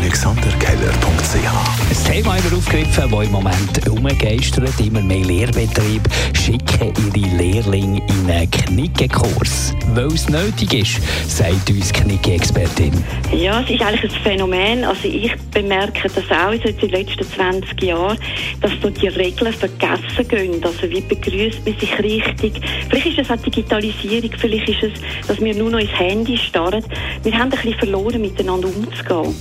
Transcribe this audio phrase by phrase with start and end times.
[0.00, 4.78] alexanderkeller.ch Ein Thema haben wir aufgegriffen, das im Moment umgeistert.
[4.78, 9.74] Immer mehr Lehrbetriebe schicken ihre Lehrlinge in einen Knickekurs.
[9.94, 12.92] Weil es nötig ist, sagt uns Knicke-Expertin.
[13.32, 14.84] Ja, es ist eigentlich ein Phänomen.
[14.84, 18.18] Also ich bemerke das auch in den letzten 20 Jahren,
[18.60, 20.64] dass so die Regeln vergessen gehen.
[20.64, 22.60] Also wie begrüßt man sich richtig?
[22.88, 26.84] Vielleicht ist es auch Digitalisierung, vielleicht ist es, dass wir nur noch ins Handy starren.
[27.24, 29.34] Wir haben ein bisschen verloren, miteinander umzugehen.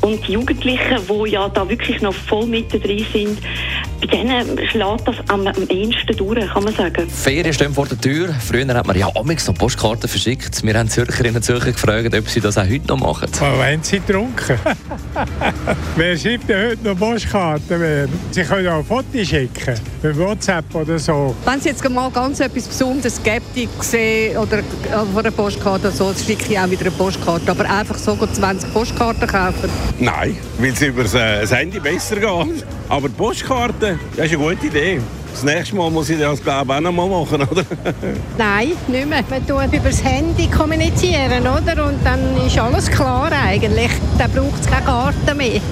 [0.00, 3.38] Und die Jugendlichen, die ja da wirklich noch voll mit drin sind,
[4.00, 7.08] bei denen schlägt das am, ehesten durch, kann man sagen.
[7.08, 8.34] Ferien stehen vor der Tür.
[8.40, 10.64] Früher hat man ja amigs noch Postkarten verschickt.
[10.64, 13.28] Wir haben Zürcherinnen und Zürcher gefragt, ob sie das auch heute noch machen.
[13.40, 14.58] Oh, haben Sie getrunken?
[15.96, 17.80] Wer schreibt denn heute noch Postkarten?
[17.80, 18.08] Wer?
[18.30, 21.34] Sie können auch Fotos schicken, per WhatsApp oder so.
[21.44, 23.56] Wenn es jetzt mal ganz etwas Besonderes gibt,
[24.36, 24.62] oder äh,
[25.12, 27.50] von einer Postkarte so, dann schicke ich auch wieder eine Postkarte.
[27.50, 29.70] Aber einfach so gut 20 Postkarten kaufen.
[29.98, 32.64] Nein, weil es über das Handy besser geht.
[32.88, 35.00] Aber die Postkarte, das ist eine gute Idee.
[35.32, 37.64] Das nächste Mal muss ich das, glaube ich, auch noch mal machen, oder?
[38.38, 39.24] Nein, nicht mehr.
[39.30, 41.86] Man tut über das Handy kommunizieren, oder?
[41.86, 43.90] Und dann ist alles klar eigentlich.
[44.18, 45.60] Dann braucht es keine Karten mehr.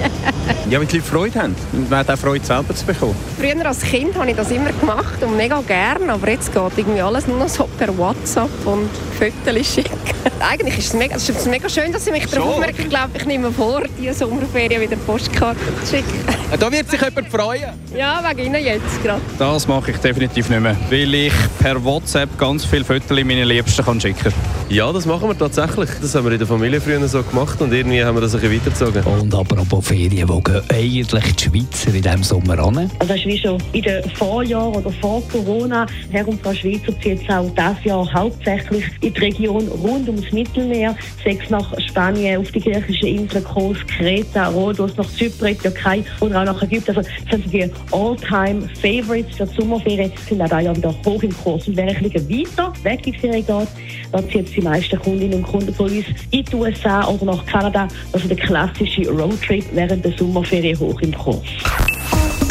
[0.71, 1.57] Ja, weil die Leute Freude haben.
[1.73, 3.15] Und man hat auch Freude, selber zu bekommen.
[3.39, 7.01] Früher als Kind habe ich das immer gemacht und mega gern, aber jetzt geht irgendwie
[7.01, 9.99] alles nur noch so per WhatsApp und Fotos schicken.
[10.41, 12.83] Eigentlich ist es mega, es ist mega schön, dass Sie mich darauf aufmerken.
[12.83, 16.38] Ich glaube, ich nehme vor, diese Sommerferien wieder Postkarten zu schicken.
[16.57, 17.69] Da wird sich jemand freuen.
[17.95, 19.21] Ja, wegen Ihnen jetzt gerade.
[19.39, 23.85] Das mache ich definitiv nicht mehr, weil ich per WhatsApp ganz viele Fotos meinen Liebsten
[23.85, 24.33] kann schicken kann.
[24.71, 25.91] Ja, das machen wir tatsächlich.
[26.01, 28.41] Das haben wir in der Familie früher so gemacht und irgendwie haben wir das ein
[28.41, 29.03] bisschen weitergezogen.
[29.05, 32.91] Und apropos Ferien, wo gehen eigentlich die Schweizer in diesem Sommer an?
[32.99, 35.87] Also das ist wie schon in den Vorjahren oder vor Corona.
[36.27, 40.97] Und Frau Schweizer zieht jetzt auch dieses Jahr hauptsächlich in die Region rund ums Mittelmeer.
[41.23, 46.45] Sechs nach Spanien, auf die griechischen Inseln, Kos, Kreta, Rhodos, nach Zypern, Türkei oder auch
[46.45, 46.97] nach Ägypten.
[46.97, 50.13] Also das sind die All-Time-Favorites für die Sommerferien.
[50.29, 51.67] Sind auch wieder hoch im Kurs.
[51.69, 53.69] Und wer ein weiter weg in die Ferien geht,
[54.13, 57.47] da zieht es die meisten Kundinnen und Kunden von uns in die USA oder nach
[57.47, 57.89] Kanada.
[58.13, 61.43] Also der klassische Roadtrip während der Sommerferien hoch im Kurs.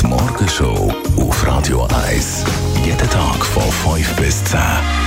[0.02, 2.46] Die Morgenshow auf Radio 1.
[2.86, 3.64] Jeden Tag von
[3.96, 5.07] 5 bis 10.